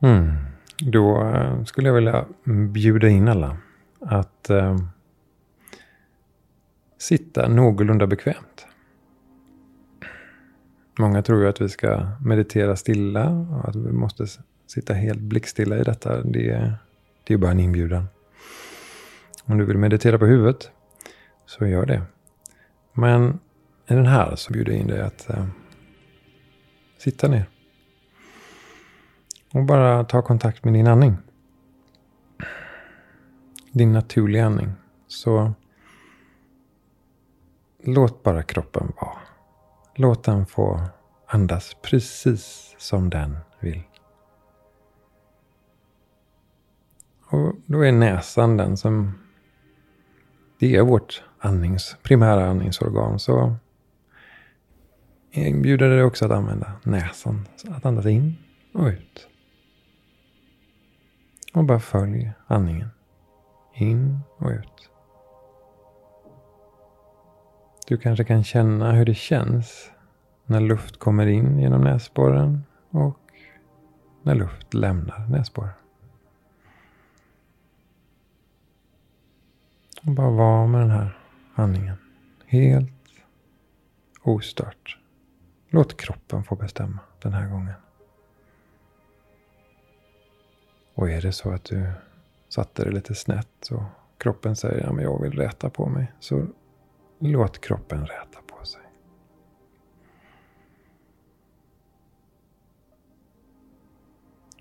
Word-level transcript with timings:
Mm. 0.00 0.32
Då 0.78 1.22
eh, 1.22 1.64
skulle 1.64 1.88
jag 1.88 1.94
vilja 1.94 2.24
bjuda 2.72 3.08
in 3.08 3.28
alla 3.28 3.56
att 4.00 4.50
eh, 4.50 4.76
sitta 6.98 7.48
någorlunda 7.48 8.06
bekvämt. 8.06 8.66
Många 10.98 11.22
tror 11.22 11.42
ju 11.42 11.48
att 11.48 11.60
vi 11.60 11.68
ska 11.68 12.06
meditera 12.24 12.76
stilla 12.76 13.28
och 13.28 13.68
att 13.68 13.76
vi 13.76 13.92
måste 13.92 14.26
sitta 14.66 14.94
helt 14.94 15.20
blickstilla 15.20 15.78
i 15.78 15.82
detta. 15.82 16.22
Det, 16.22 16.72
det 17.24 17.34
är 17.34 17.38
bara 17.38 17.50
en 17.50 17.60
inbjudan. 17.60 18.04
Om 19.44 19.58
du 19.58 19.64
vill 19.64 19.78
meditera 19.78 20.18
på 20.18 20.26
huvudet 20.26 20.70
så 21.46 21.66
gör 21.66 21.86
det. 21.86 22.02
Men 22.92 23.38
i 23.86 23.94
den 23.94 24.06
här 24.06 24.36
så 24.36 24.52
bjuder 24.52 24.72
jag 24.72 24.80
in 24.80 24.86
dig 24.86 25.00
att 25.00 25.30
eh, 25.30 25.46
sitta 26.98 27.28
ner. 27.28 27.46
Och 29.52 29.64
bara 29.64 30.04
ta 30.04 30.22
kontakt 30.22 30.64
med 30.64 30.74
din 30.74 30.86
andning. 30.86 31.16
Din 33.72 33.92
naturliga 33.92 34.46
andning. 34.46 34.72
Så 35.06 35.52
låt 37.84 38.22
bara 38.22 38.42
kroppen 38.42 38.92
vara. 39.00 39.18
Låt 39.94 40.24
den 40.24 40.46
få 40.46 40.80
andas 41.26 41.76
precis 41.82 42.74
som 42.78 43.10
den 43.10 43.36
vill. 43.60 43.82
Och 47.30 47.54
då 47.66 47.84
är 47.84 47.92
näsan 47.92 48.56
den 48.56 48.76
som... 48.76 49.18
Det 50.58 50.76
är 50.76 50.82
vårt 50.82 51.22
andnings, 51.38 51.96
primära 52.02 52.46
andningsorgan. 52.46 53.18
Så 53.18 53.56
jag 55.30 55.48
inbjuder 55.48 55.88
dig 55.88 56.02
också 56.02 56.24
att 56.24 56.30
använda 56.30 56.72
näsan. 56.82 57.48
Att 57.68 57.86
andas 57.86 58.06
in 58.06 58.36
och 58.72 58.86
ut. 58.86 59.28
Och 61.58 61.64
bara 61.64 61.80
följ 61.80 62.32
andningen. 62.46 62.88
In 63.74 64.20
och 64.36 64.50
ut. 64.50 64.90
Du 67.86 67.98
kanske 67.98 68.24
kan 68.24 68.44
känna 68.44 68.92
hur 68.92 69.04
det 69.04 69.14
känns 69.14 69.90
när 70.46 70.60
luft 70.60 70.98
kommer 70.98 71.26
in 71.26 71.58
genom 71.58 71.80
näsborren 71.80 72.64
och 72.90 73.18
när 74.22 74.34
luft 74.34 74.74
lämnar 74.74 75.26
näsborren. 75.26 75.74
Och 80.06 80.12
bara 80.12 80.30
vara 80.30 80.66
med 80.66 80.80
den 80.80 80.90
här 80.90 81.18
andningen. 81.54 81.96
Helt 82.46 82.92
ostört. 84.22 84.98
Låt 85.68 85.96
kroppen 85.96 86.44
få 86.44 86.56
bestämma 86.56 86.98
den 87.22 87.32
här 87.32 87.48
gången. 87.48 87.74
Och 90.98 91.10
är 91.10 91.20
det 91.20 91.32
så 91.32 91.50
att 91.50 91.64
du 91.64 91.86
satte 92.48 92.84
det 92.84 92.90
lite 92.90 93.14
snett 93.14 93.68
och 93.70 93.82
kroppen 94.18 94.56
säger 94.56 94.86
att 94.86 94.96
ja, 94.96 95.02
jag 95.02 95.22
vill 95.22 95.32
räta 95.32 95.70
på 95.70 95.86
mig. 95.86 96.12
Så 96.20 96.46
låt 97.18 97.60
kroppen 97.60 98.06
räta 98.06 98.38
på 98.46 98.64
sig. 98.64 98.80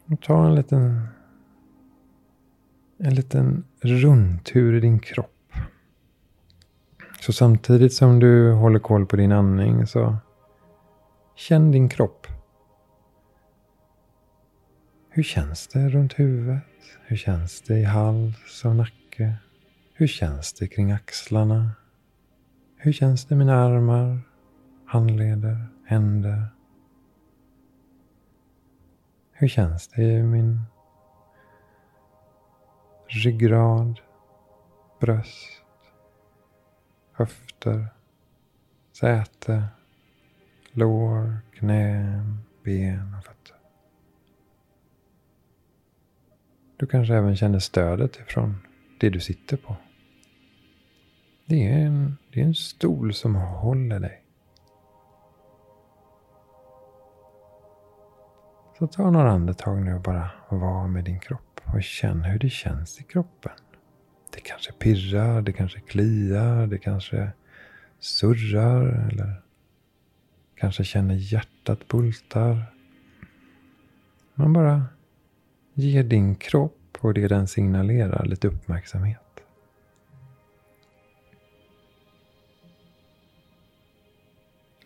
Och 0.06 0.22
ta 0.22 0.46
en 0.48 0.56
liten, 0.56 1.08
en 2.98 3.16
liten 3.16 3.64
rundtur 3.82 4.74
i 4.74 4.80
din 4.80 5.00
kropp. 5.00 5.54
Så 7.20 7.34
samtidigt 7.34 7.94
som 7.94 8.20
du 8.20 8.52
håller 8.52 8.80
koll 8.80 9.06
på 9.06 9.16
din 9.16 9.32
andning 9.32 9.88
så 9.88 10.18
känn 11.36 11.72
din 11.72 11.90
kropp. 11.90 12.28
Hur 15.18 15.24
känns 15.24 15.68
det 15.68 15.90
runt 15.90 16.20
huvudet? 16.20 16.64
Hur 17.06 17.18
känns 17.18 17.62
det 17.62 17.80
i 17.80 17.84
hals 17.84 18.66
och 18.66 18.76
nacke? 18.76 19.36
Hur 19.94 20.08
känns 20.08 20.54
det 20.54 20.68
kring 20.68 20.92
axlarna? 20.92 21.72
Hur 22.78 22.92
känns 22.92 23.26
det 23.26 23.36
i 23.36 23.38
mina 23.38 23.56
armar, 23.56 24.20
handleder, 24.86 25.68
händer? 25.86 26.48
Hur 29.32 29.48
känns 29.48 29.88
det 29.88 30.02
i 30.02 30.24
min 30.24 30.62
ryggrad, 33.08 34.00
bröst, 35.00 35.64
höfter, 37.12 37.88
säte, 38.92 39.64
lår, 40.72 41.38
knän, 41.54 42.38
ben 42.64 43.16
och 43.18 43.26
fötter? 43.26 43.37
Du 46.78 46.86
kanske 46.86 47.16
även 47.16 47.36
känner 47.36 47.60
stödet 47.60 48.16
ifrån 48.16 48.58
det 49.00 49.10
du 49.10 49.20
sitter 49.20 49.58
på. 49.58 49.76
Det 51.46 51.68
är 51.68 51.78
en, 51.78 52.18
det 52.34 52.42
är 52.42 52.46
en 52.46 52.56
stol 52.56 53.14
som 53.14 53.36
håller 53.36 54.00
dig. 54.00 54.24
Så 58.80 58.88
ta 58.88 59.12
några 59.12 59.32
andetag 59.32 59.82
nu 59.82 59.94
och 59.94 60.02
bara 60.02 60.30
var 60.50 60.88
med 60.88 61.04
din 61.04 61.20
kropp 61.20 61.62
och 61.64 61.84
känn 61.84 62.22
hur 62.22 62.40
det 62.40 62.50
känns 62.50 63.00
i 63.00 63.04
kroppen. 63.04 63.52
Det 64.34 64.40
kanske 64.40 64.72
pirrar, 64.72 65.42
det 65.42 65.54
kanske 65.54 65.80
kliar, 65.80 66.68
det 66.68 66.78
kanske 66.78 67.32
surrar 68.00 69.10
eller 69.12 69.42
kanske 70.56 70.84
känner 70.84 71.16
hjärtat 71.16 71.88
bultar. 71.88 72.74
Man 74.34 74.54
bara 74.54 74.86
ge 75.80 76.04
din 76.04 76.36
kropp 76.36 76.98
och 77.00 77.14
det 77.14 77.28
den 77.28 77.48
signalerar 77.48 78.26
lite 78.26 78.48
uppmärksamhet. 78.48 79.22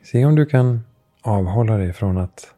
Se 0.03 0.25
om 0.25 0.35
du 0.35 0.45
kan 0.45 0.83
avhålla 1.21 1.77
dig 1.77 1.93
från 1.93 2.17
att 2.17 2.55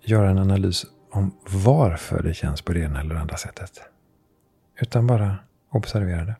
göra 0.00 0.30
en 0.30 0.38
analys 0.38 0.86
om 1.10 1.30
varför 1.64 2.22
det 2.22 2.34
känns 2.34 2.62
på 2.62 2.72
det 2.72 2.80
ena 2.80 3.00
eller 3.00 3.14
andra 3.14 3.36
sättet. 3.36 3.82
Utan 4.80 5.06
bara 5.06 5.36
observera 5.68 6.24
det. 6.24 6.36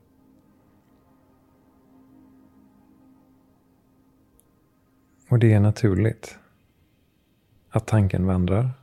Och 5.29 5.39
det 5.39 5.53
är 5.53 5.61
naturligt 5.61 6.39
att 7.71 7.87
tanken 7.87 8.27
vandrar. 8.27 8.82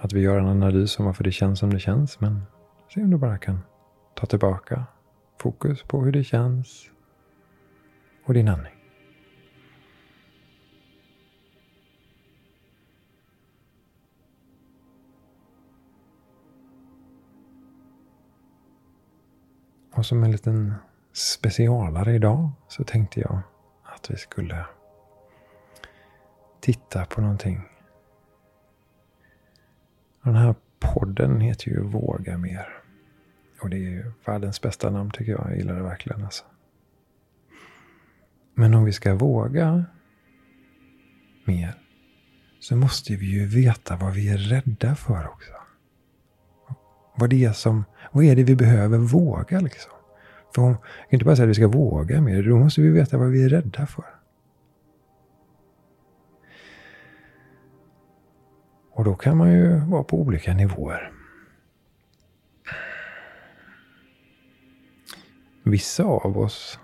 Att 0.00 0.12
vi 0.12 0.20
gör 0.20 0.38
en 0.38 0.48
analys 0.48 0.98
om 0.98 1.04
varför 1.04 1.24
det 1.24 1.32
känns 1.32 1.58
som 1.58 1.72
det 1.72 1.80
känns. 1.80 2.20
Men 2.20 2.42
se 2.94 3.02
om 3.02 3.10
du 3.10 3.16
bara 3.16 3.38
kan 3.38 3.60
ta 4.14 4.26
tillbaka 4.26 4.84
fokus 5.40 5.82
på 5.82 6.04
hur 6.04 6.12
det 6.12 6.24
känns 6.24 6.90
och 8.24 8.34
din 8.34 8.48
andning. 8.48 8.72
Och 19.94 20.06
som 20.06 20.24
en 20.24 20.32
liten 20.32 20.74
specialare 21.12 22.14
idag 22.14 22.50
så 22.68 22.84
tänkte 22.84 23.20
jag 23.20 23.40
att 23.82 24.10
vi 24.10 24.16
skulle 24.16 24.64
titta 26.60 27.04
på 27.04 27.20
någonting. 27.20 27.77
Den 30.28 30.36
här 30.36 30.54
podden 30.78 31.40
heter 31.40 31.68
ju 31.68 31.80
Våga 31.80 32.38
mer. 32.38 32.68
Och 33.62 33.70
det 33.70 33.76
är 33.76 33.90
ju 33.90 34.12
världens 34.26 34.60
bästa 34.60 34.90
namn 34.90 35.10
tycker 35.10 35.32
jag. 35.32 35.46
Jag 35.50 35.56
gillar 35.56 35.74
det 35.74 35.82
verkligen 35.82 36.24
alltså. 36.24 36.44
Men 38.54 38.74
om 38.74 38.84
vi 38.84 38.92
ska 38.92 39.14
våga 39.14 39.84
mer 41.44 41.74
så 42.60 42.76
måste 42.76 43.16
vi 43.16 43.26
ju 43.26 43.46
veta 43.46 43.96
vad 43.96 44.14
vi 44.14 44.28
är 44.28 44.38
rädda 44.38 44.94
för 44.94 45.28
också. 45.28 45.52
Vad, 47.16 47.30
det 47.30 47.44
är 47.44 47.52
som, 47.52 47.84
vad 48.12 48.24
är 48.24 48.36
det 48.36 48.44
vi 48.44 48.56
behöver 48.56 48.98
våga 48.98 49.60
liksom? 49.60 49.92
För 50.54 50.62
om, 50.62 50.68
jag 50.68 50.80
kan 50.80 51.10
inte 51.10 51.24
bara 51.24 51.36
säga 51.36 51.44
att 51.44 51.50
vi 51.50 51.54
ska 51.54 51.68
våga 51.68 52.20
mer. 52.20 52.42
Då 52.42 52.58
måste 52.58 52.80
vi 52.80 52.90
veta 52.90 53.18
vad 53.18 53.30
vi 53.30 53.44
är 53.44 53.48
rädda 53.48 53.86
för. 53.86 54.17
Och 58.98 59.04
då 59.04 59.14
kan 59.14 59.36
man 59.36 59.52
ju 59.52 59.78
vara 59.78 60.02
på 60.02 60.20
olika 60.20 60.54
nivåer. 60.54 61.12
Vissa 65.62 66.04
av 66.04 66.38
oss 66.38 66.78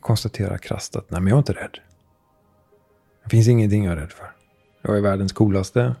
konstaterar 0.00 0.58
krasst 0.58 0.96
att 0.96 1.10
nej 1.10 1.20
men 1.20 1.28
jag 1.28 1.36
är 1.36 1.38
inte 1.38 1.52
rädd. 1.52 1.78
Det 3.22 3.30
finns 3.30 3.48
ingenting 3.48 3.84
jag 3.84 3.92
är 3.92 3.96
rädd 3.96 4.12
för. 4.12 4.32
Jag 4.82 4.96
är 4.96 5.00
världens 5.00 5.32
coolaste. 5.32 5.96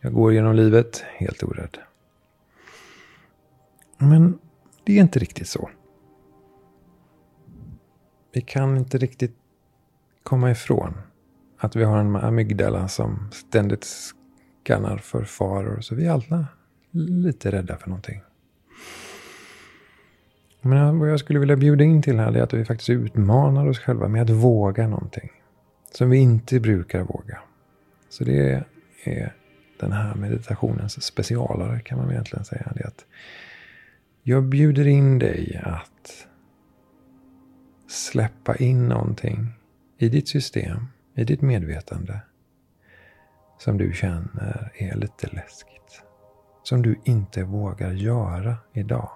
Jag 0.00 0.12
går 0.12 0.32
genom 0.32 0.54
livet 0.54 1.04
helt 1.16 1.42
orädd. 1.42 1.78
Men 3.98 4.38
det 4.84 4.92
är 4.92 5.00
inte 5.00 5.18
riktigt 5.18 5.48
så. 5.48 5.70
Vi 8.32 8.40
kan 8.40 8.76
inte 8.76 8.98
riktigt 8.98 9.36
komma 10.22 10.50
ifrån 10.50 10.94
att 11.58 11.76
vi 11.76 11.84
har 11.84 11.98
en 11.98 12.16
amygdala 12.16 12.88
som 12.88 13.30
ständigt 13.32 13.86
skannar 14.64 14.96
för 14.96 15.24
faror. 15.24 15.80
Så 15.80 15.94
vi 15.94 16.06
är 16.06 16.10
alla 16.10 16.46
lite 16.90 17.52
rädda 17.52 17.76
för 17.76 17.88
någonting. 17.88 18.20
Men 20.60 20.98
vad 20.98 21.10
jag 21.10 21.20
skulle 21.20 21.38
vilja 21.38 21.56
bjuda 21.56 21.84
in 21.84 22.02
till 22.02 22.18
här 22.18 22.36
är 22.36 22.42
att 22.42 22.54
vi 22.54 22.64
faktiskt 22.64 22.90
utmanar 22.90 23.66
oss 23.66 23.78
själva 23.78 24.08
med 24.08 24.22
att 24.22 24.30
våga 24.30 24.88
någonting. 24.88 25.30
Som 25.92 26.10
vi 26.10 26.18
inte 26.18 26.60
brukar 26.60 27.02
våga. 27.02 27.38
Så 28.08 28.24
det 28.24 28.64
är 29.04 29.34
den 29.80 29.92
här 29.92 30.14
meditationens 30.14 31.02
specialare 31.02 31.80
kan 31.80 31.98
man 31.98 32.10
egentligen 32.10 32.44
säga. 32.44 32.72
Det 32.74 32.84
att 32.84 33.04
jag 34.22 34.44
bjuder 34.44 34.86
in 34.86 35.18
dig 35.18 35.60
att 35.64 36.26
släppa 37.88 38.56
in 38.56 38.88
någonting 38.88 39.46
i 39.98 40.08
ditt 40.08 40.28
system, 40.28 40.86
i 41.18 41.24
ditt 41.24 41.42
medvetande 41.42 42.20
som 43.58 43.78
du 43.78 43.92
känner 43.92 44.72
är 44.74 44.94
lite 44.94 45.26
läskigt. 45.26 46.02
Som 46.62 46.82
du 46.82 47.00
inte 47.04 47.44
vågar 47.44 47.92
göra 47.92 48.56
idag. 48.72 49.10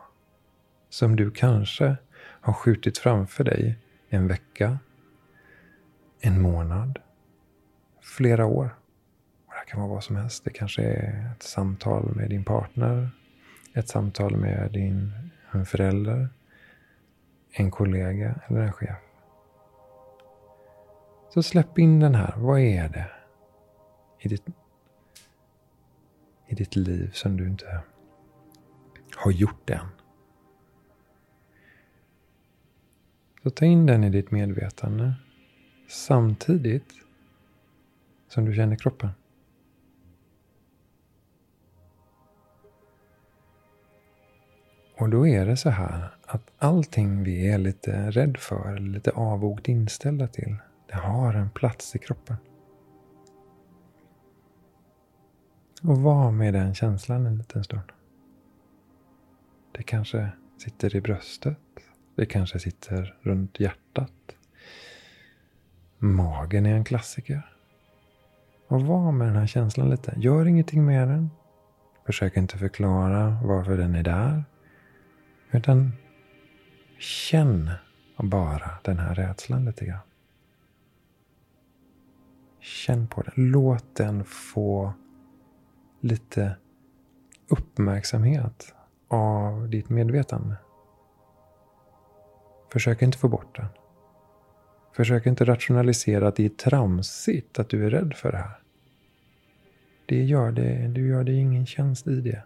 Som 0.88 1.16
du 1.16 1.30
kanske 1.30 1.96
har 2.16 2.52
skjutit 2.52 2.98
framför 2.98 3.44
dig 3.44 3.78
en 4.08 4.28
vecka, 4.28 4.78
en 6.20 6.42
månad, 6.42 6.98
flera 8.16 8.46
år. 8.46 8.76
Och 9.46 9.52
det 9.52 9.70
kan 9.70 9.80
vara 9.80 9.90
vad 9.90 10.04
som 10.04 10.16
helst. 10.16 10.44
Det 10.44 10.50
kanske 10.50 10.82
är 10.82 11.32
ett 11.32 11.42
samtal 11.42 12.14
med 12.16 12.30
din 12.30 12.44
partner, 12.44 13.10
ett 13.74 13.88
samtal 13.88 14.36
med 14.36 14.72
din 14.72 15.12
förälder, 15.66 16.28
en 17.52 17.70
kollega 17.70 18.34
eller 18.48 18.60
en 18.60 18.72
chef. 18.72 19.11
Så 21.34 21.42
släpp 21.42 21.78
in 21.78 22.00
den 22.00 22.14
här. 22.14 22.34
Vad 22.36 22.60
är 22.60 22.88
det 22.88 23.10
i 24.18 24.28
ditt, 24.28 24.42
i 26.46 26.54
ditt 26.54 26.76
liv 26.76 27.10
som 27.12 27.36
du 27.36 27.48
inte 27.48 27.80
har 29.16 29.30
gjort 29.30 29.70
än? 29.70 29.86
Så 33.42 33.50
ta 33.50 33.64
in 33.64 33.86
den 33.86 34.04
i 34.04 34.10
ditt 34.10 34.30
medvetande 34.30 35.14
samtidigt 35.88 36.92
som 38.28 38.44
du 38.44 38.54
känner 38.54 38.76
kroppen. 38.76 39.10
Och 44.98 45.08
då 45.08 45.26
är 45.26 45.46
det 45.46 45.56
så 45.56 45.70
här 45.70 46.14
att 46.26 46.50
allting 46.58 47.22
vi 47.24 47.48
är 47.48 47.58
lite 47.58 48.10
rädd 48.10 48.36
för, 48.36 48.78
lite 48.78 49.10
avogt 49.10 49.68
inställda 49.68 50.28
till, 50.28 50.56
det 50.92 50.98
har 50.98 51.34
en 51.34 51.50
plats 51.50 51.96
i 51.96 51.98
kroppen. 51.98 52.36
Och 55.82 55.98
var 55.98 56.30
med 56.30 56.54
den 56.54 56.74
känslan 56.74 57.26
en 57.26 57.36
liten 57.36 57.64
stund. 57.64 57.92
Det 59.72 59.82
kanske 59.82 60.28
sitter 60.58 60.96
i 60.96 61.00
bröstet. 61.00 61.58
Det 62.14 62.26
kanske 62.26 62.58
sitter 62.58 63.18
runt 63.22 63.60
hjärtat. 63.60 64.12
Magen 65.98 66.66
är 66.66 66.74
en 66.74 66.84
klassiker. 66.84 67.54
Och 68.68 68.82
var 68.82 69.12
med 69.12 69.28
den 69.28 69.36
här 69.36 69.46
känslan 69.46 69.90
lite. 69.90 70.14
Gör 70.16 70.46
ingenting 70.46 70.84
med 70.84 71.08
den. 71.08 71.30
Försök 72.06 72.36
inte 72.36 72.58
förklara 72.58 73.38
varför 73.44 73.76
den 73.76 73.94
är 73.94 74.02
där. 74.02 74.44
Utan 75.50 75.92
känn 76.98 77.70
bara 78.16 78.70
den 78.82 78.98
här 78.98 79.14
rädslan 79.14 79.64
lite 79.64 79.84
grann. 79.84 80.11
Känn 82.62 83.06
på 83.06 83.22
den. 83.22 83.32
Låt 83.36 83.94
den 83.94 84.24
få 84.24 84.92
lite 86.00 86.56
uppmärksamhet 87.48 88.74
av 89.08 89.68
ditt 89.68 89.88
medvetande. 89.88 90.56
Försök 92.72 93.02
inte 93.02 93.18
få 93.18 93.28
bort 93.28 93.56
den. 93.56 93.66
Försök 94.92 95.26
inte 95.26 95.44
rationalisera 95.44 96.28
att 96.28 96.36
det 96.36 96.44
är 96.44 96.48
tramsigt 96.48 97.58
att 97.58 97.68
du 97.68 97.86
är 97.86 97.90
rädd 97.90 98.14
för 98.14 98.32
det 98.32 98.38
här. 98.38 98.62
Det 100.06 100.24
gör 100.24 100.52
det, 100.52 100.88
du 100.88 101.08
gör 101.08 101.24
dig 101.24 101.38
ingen 101.38 101.66
tjänst 101.66 102.06
i 102.06 102.20
det. 102.20 102.42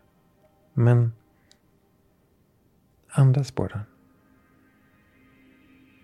Men 0.72 1.12
Andas 3.18 3.50
på 3.50 3.66
den. 3.66 3.80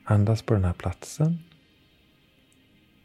Andas 0.05 0.43
på 0.43 0.55
den 0.55 0.64
här 0.64 0.73
platsen. 0.73 1.38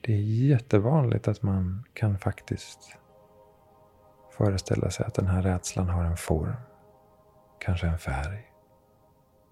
Det 0.07 0.13
är 0.13 0.21
jättevanligt 0.21 1.27
att 1.27 1.42
man 1.44 1.83
kan 1.94 2.18
faktiskt 2.18 2.98
föreställa 4.38 4.89
sig 4.89 5.06
att 5.06 5.13
den 5.13 5.27
här 5.27 5.42
rädslan 5.42 5.89
har 5.89 6.04
en 6.04 6.18
form. 6.18 6.56
Kanske 7.59 7.88
en 7.88 7.98
färg. 7.98 8.51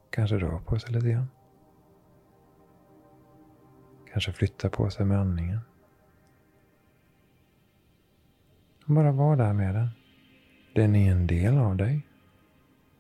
Kanske 0.10 0.38
rör 0.38 0.60
på 0.60 0.80
sig 0.80 0.94
lite 0.94 1.10
grann. 1.10 1.28
Kanske 4.12 4.32
flyttar 4.32 4.70
på 4.70 4.90
sig 4.90 5.06
med 5.06 5.20
andningen. 5.20 5.60
Bara 8.86 9.12
var 9.12 9.36
där 9.36 9.54
med 9.54 9.76
den. 9.76 9.90
Den 10.76 10.96
är 10.96 11.12
en 11.12 11.28
del 11.28 11.58
av 11.58 11.76
dig. 11.76 12.08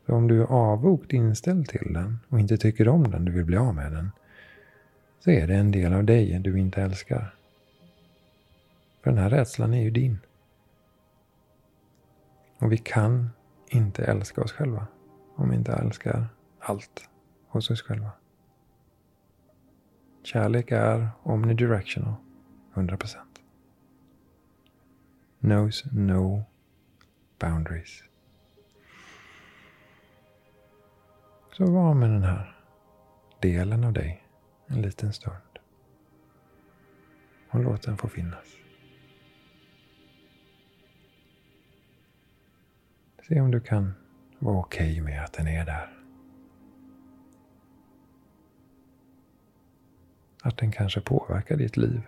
Så 0.06 0.16
om 0.16 0.28
du 0.28 0.42
är 0.42 0.46
avvokt 0.46 1.13
inställd 1.13 1.68
till 1.68 1.94
den 1.94 2.19
och 2.30 2.40
inte 2.40 2.57
tycker 2.57 2.88
om 2.88 3.12
den, 3.12 3.25
du 3.25 3.31
vill 3.31 3.46
bli 3.46 3.57
av 3.57 3.75
med 3.75 3.92
den, 3.92 4.12
så 5.19 5.31
är 5.31 5.48
det 5.48 5.56
en 5.56 5.72
del 5.72 5.94
av 5.94 6.04
dig 6.04 6.40
du 6.40 6.60
inte 6.60 6.81
älskar. 6.81 7.36
För 9.06 9.12
den 9.12 9.19
här 9.19 9.30
rädslan 9.30 9.74
är 9.74 9.81
ju 9.81 9.92
din. 9.92 10.19
Och 12.60 12.72
vi 12.72 12.78
kan 12.78 13.30
inte 13.68 14.06
älska 14.06 14.42
oss 14.42 14.52
själva 14.52 14.88
om 15.36 15.50
vi 15.50 15.56
inte 15.56 15.74
älskar 15.74 16.28
allt 16.60 17.10
hos 17.48 17.69
oss 17.69 17.81
själva. 17.81 18.12
Kärlek 20.24 20.72
är 20.72 21.10
omnidirectional, 21.24 22.13
100%. 22.74 23.18
Knows 25.40 25.84
no 25.92 26.44
boundaries. 27.40 28.04
Så 31.52 31.72
var 31.72 31.94
med 31.94 32.10
den 32.10 32.24
här 32.24 32.60
delen 33.42 33.84
av 33.84 33.94
dig 33.94 34.24
en 34.68 34.81
liten 34.81 35.13
stund. 35.13 35.60
Och 37.50 37.60
låt 37.60 37.81
den 37.81 37.98
få 37.98 38.07
finnas. 38.07 38.64
Se 43.27 43.42
om 43.42 43.52
du 43.52 43.59
kan 43.59 43.94
vara 44.40 44.57
okej 44.57 44.92
okay 44.92 45.02
med 45.02 45.23
att 45.23 45.33
den 45.33 45.47
är 45.47 45.66
där. 45.66 45.90
Att 50.44 50.57
den 50.57 50.71
kanske 50.71 51.02
påverkar 51.02 51.57
ditt 51.57 51.78
liv 51.78 52.02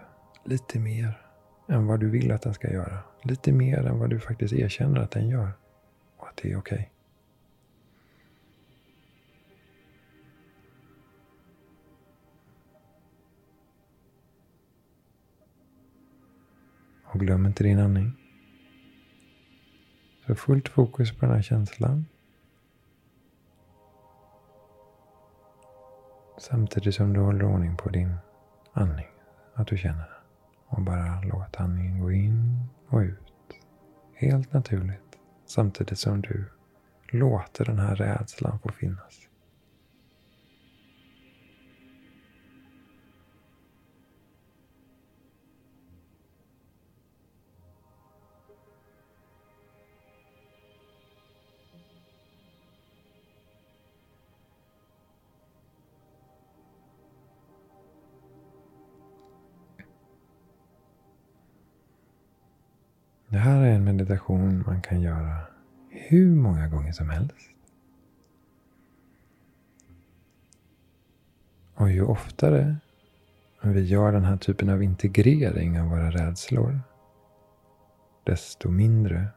lite 0.43 0.79
mer 0.79 1.21
än 1.67 1.87
vad 1.87 1.99
du 1.99 2.09
vill 2.09 2.31
att 2.31 2.41
den 2.41 2.53
ska 2.53 2.71
göra. 2.71 2.99
Lite 3.23 3.51
mer 3.51 3.77
än 3.77 3.99
vad 3.99 4.09
du 4.09 4.19
faktiskt 4.19 4.53
erkänner 4.53 5.01
att 5.01 5.11
den 5.11 5.29
gör. 5.29 5.51
Och 6.17 6.27
att 6.27 6.37
det 6.37 6.51
är 6.51 6.57
okej. 6.57 6.75
Okay. 6.75 6.85
Och 17.03 17.19
glöm 17.19 17.45
inte 17.45 17.63
din 17.63 17.79
andning. 17.79 18.16
Så 20.27 20.35
fullt 20.35 20.69
fokus 20.69 21.11
på 21.11 21.25
den 21.25 21.35
här 21.35 21.41
känslan. 21.41 22.05
Samtidigt 26.37 26.95
som 26.95 27.13
du 27.13 27.19
håller 27.19 27.45
ordning 27.45 27.77
på 27.77 27.89
din 27.89 28.15
andning. 28.73 29.07
Att 29.53 29.67
du 29.67 29.77
känner 29.77 29.97
den. 29.97 30.23
Och 30.67 30.81
bara 30.81 31.21
låt 31.21 31.59
andningen 31.59 31.99
gå 31.99 32.11
in 32.11 32.65
och 32.87 32.99
ut. 32.99 33.53
Helt 34.13 34.53
naturligt. 34.53 35.17
Samtidigt 35.45 35.99
som 35.99 36.21
du 36.21 36.45
låter 37.11 37.65
den 37.65 37.79
här 37.79 37.95
rädslan 37.95 38.59
få 38.59 38.69
finnas. 38.69 39.27
Det 63.37 63.41
här 63.41 63.61
är 63.61 63.71
en 63.71 63.83
meditation 63.83 64.63
man 64.67 64.81
kan 64.81 65.01
göra 65.01 65.37
hur 65.89 66.35
många 66.35 66.67
gånger 66.67 66.91
som 66.91 67.09
helst. 67.09 67.49
Och 71.73 71.91
ju 71.91 72.01
oftare 72.01 72.75
vi 73.61 73.81
gör 73.81 74.11
den 74.11 74.23
här 74.23 74.37
typen 74.37 74.69
av 74.69 74.83
integrering 74.83 75.81
av 75.81 75.89
våra 75.89 76.11
rädslor, 76.11 76.79
desto 78.23 78.69
mindre 78.69 79.27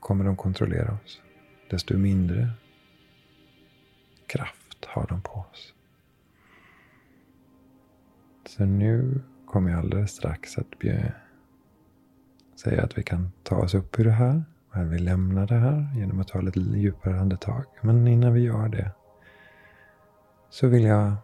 kommer 0.00 0.24
de 0.24 0.36
kontrollera 0.36 0.98
oss. 1.04 1.22
Desto 1.70 1.98
mindre 1.98 2.50
kraft 4.26 4.84
har 4.84 5.06
de 5.06 5.22
på 5.22 5.44
oss. 5.52 5.74
Så 8.46 8.64
nu 8.64 9.20
kommer 9.46 9.70
jag 9.70 9.78
alldeles 9.78 10.10
strax 10.10 10.58
att 10.58 10.78
säga 12.64 12.82
att 12.82 12.98
vi 12.98 13.02
kan 13.02 13.32
ta 13.42 13.56
oss 13.56 13.74
upp 13.74 13.98
ur 14.00 14.04
det 14.04 14.10
här. 14.10 14.44
men 14.72 14.90
vi 14.90 14.98
lämnar 14.98 15.46
det 15.46 15.54
här 15.54 15.88
genom 15.96 16.20
att 16.20 16.28
ta 16.28 16.40
lite 16.40 16.60
djupare 16.60 17.20
andetag. 17.20 17.64
Men 17.80 18.08
innan 18.08 18.32
vi 18.32 18.40
gör 18.40 18.68
det 18.68 18.90
så 20.50 20.68
vill 20.68 20.84
jag 20.84 21.14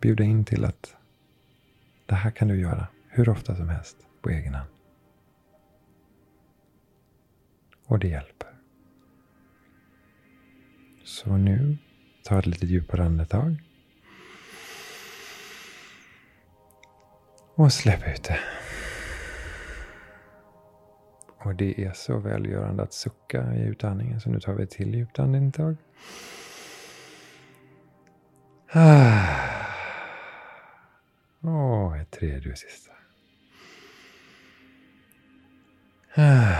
bjuda 0.00 0.24
in 0.24 0.44
till 0.44 0.64
att 0.64 0.96
det 2.06 2.14
här 2.14 2.30
kan 2.30 2.48
du 2.48 2.60
göra 2.60 2.86
hur 3.08 3.28
ofta 3.28 3.56
som 3.56 3.68
helst 3.68 3.96
på 4.22 4.30
egen 4.30 4.54
hand. 4.54 4.70
Och 7.86 7.98
det 7.98 8.08
hjälper. 8.08 8.48
Så 11.04 11.36
nu, 11.36 11.76
ta 12.24 12.38
ett 12.38 12.46
lite 12.46 12.66
djupare 12.66 13.04
andetag. 13.04 13.62
Och 17.54 17.72
släpp 17.72 18.08
ut 18.08 18.24
det. 18.24 18.38
Och 21.46 21.54
det 21.54 21.84
är 21.84 21.92
så 21.92 22.18
välgörande 22.18 22.82
att 22.82 22.92
sucka 22.92 23.54
i 23.54 23.62
utandningen. 23.62 24.20
Så 24.20 24.30
nu 24.30 24.40
tar 24.40 24.54
vi 24.54 24.62
ett 24.62 24.70
till 24.70 24.94
djupt 24.94 25.18
andetag. 25.18 25.76
Och 31.40 31.96
ett 31.96 32.08
ah. 32.12 32.16
tredje 32.18 32.52
och 32.52 32.58
sista. 32.58 32.92
Ah. 36.14 36.56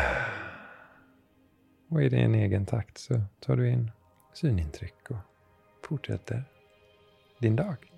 Och 1.89 2.03
i 2.03 2.09
din 2.09 2.35
egen 2.35 2.67
takt 2.67 2.99
så 2.99 3.21
tar 3.41 3.57
du 3.57 3.69
in 3.69 3.91
synintryck 4.33 5.11
och 5.11 5.17
fortsätter 5.83 6.45
din 7.39 7.57
dag. 7.57 7.96